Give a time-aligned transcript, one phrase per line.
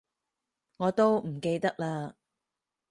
[0.77, 2.15] 我都唔記得喇